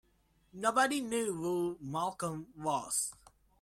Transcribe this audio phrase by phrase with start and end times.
[0.53, 3.13] Nobody knew who Malcolm was.